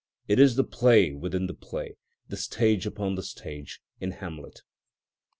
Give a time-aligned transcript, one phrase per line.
[0.27, 1.95] It is the play within the play,
[2.27, 4.63] the stage upon the stage in "Hamlet."